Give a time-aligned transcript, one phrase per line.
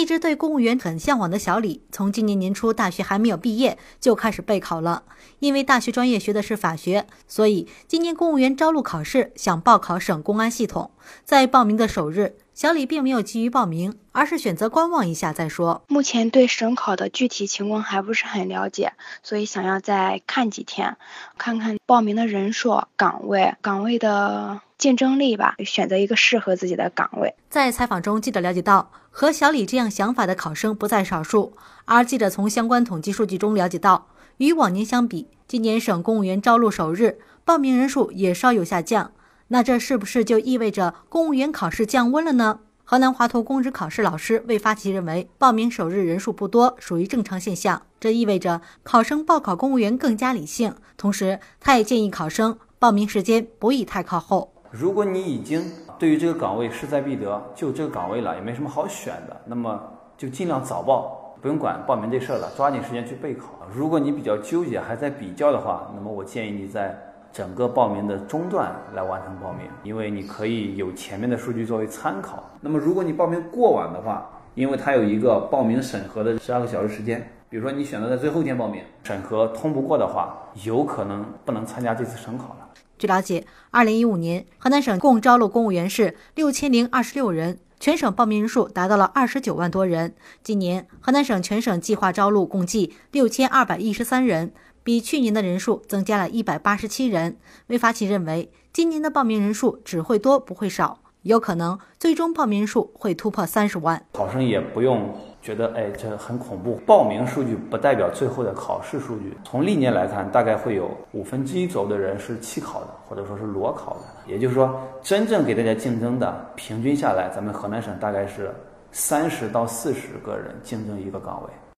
[0.00, 5.02] 一直对公务员很向往的小李，从今年年初大学还没有毕业就开始备考了。
[5.40, 10.90] 因为大学专业学的是法学，所以今年公务员招录考试想报考省公安系统。
[11.26, 15.82] 在报名的首日，小李并没有急于报名，而是选择观望一下再说。
[15.86, 20.96] 目前对省考的具体情况还不是很了解，所以想要再看几天，
[21.36, 24.62] 看看报名的人数、岗位、岗位的。
[24.80, 27.34] 竞争力吧，选择一个适合自己的岗位。
[27.50, 31.52] 在采访中，记者了解到，和小李这样想法的考生不在少数。
[31.84, 34.06] 而记者从相关统计数据中了解到，
[34.38, 39.12] 与往年相比，今年省公务员招录首日报名人数也稍有下降。
[39.48, 42.60] 那这是不是就意味着公务员考试降温了呢？
[42.82, 47.82] 河南华图公职考试老师魏发奇认为，报名首日人数不多，属于正常现象。
[48.00, 50.74] 这意味着考生报考公务员更加理性。
[50.96, 54.54] 同时，他也建议考生报名时间不宜太靠后。
[54.70, 55.64] 如果你已经
[55.98, 59.82] 对于这个岗位势在必得，就这个岗位了，也没什么好选的，那么
[60.16, 63.46] 就尽量早报，不用管报名这事儿了，抓紧时间去备考。
[63.72, 66.96] 如果你比较纠结，还在比较的话，那么我建议你在
[67.32, 72.44] 整个报名的中段来完成报名，因为你可以有前面的数据作为参考。
[72.60, 82.68] 那么如果你报名过晚的话，因为它有一个报名审核的十二个小时时间，比如说你选择在最后一天报名，审核通不过的话，有可能不能参加这次省考了。
[82.98, 90.14] 据了解，二零一五年河南省共招录公务员是六千零二十六人，全省报名人数达到了二十九万多人。
[90.42, 97.38] 今年河南省全省计划招录共计六千二百一十三人，比去年的人数增加了一百八十七人。
[97.68, 104.02] 魏发起认为，今年的报名人数只会多不会少，有可能最终报名数会突破三十万。
[104.12, 105.08] 考生也不用。
[105.42, 106.78] 觉得哎，这很恐怖。
[106.86, 109.34] 报名数据不代表最后的考试数据。
[109.42, 114.30] 从历年来看，大概会有五分之一左右的人是弃考的，或者说是裸考的。
[114.30, 118.54] 也就是说，真正给大家竞争的，平均下来，咱们河南省大概是
[118.92, 121.69] 三十到四十个人竞争一个岗位。